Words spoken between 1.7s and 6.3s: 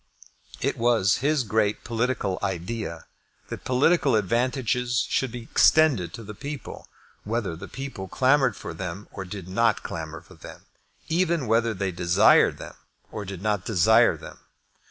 political idea that political advantages should be extended to